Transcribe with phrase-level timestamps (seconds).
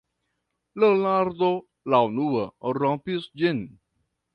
[0.83, 1.51] Leonardo
[1.95, 2.49] la unua
[2.83, 3.67] rompis ĝin: